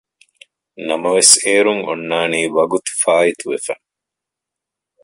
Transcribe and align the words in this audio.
ނަމަވެސް 0.87 1.33
އޭރު 1.43 1.73
އޮންނަނީ 1.85 2.41
ވަގުތުފާއިތުވެފަ 2.55 3.73